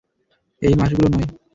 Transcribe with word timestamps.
এই 0.61 0.73
মাসগুলো 0.79 1.07
নয়। 1.13 1.27